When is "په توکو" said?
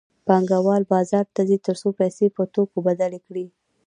2.35-2.77